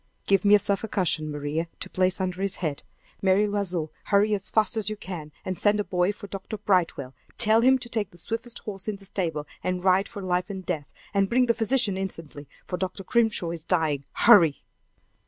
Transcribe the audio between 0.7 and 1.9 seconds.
cushion, Maria, to